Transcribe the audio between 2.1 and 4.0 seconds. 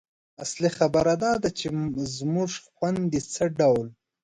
زموږ خویندې څه ډول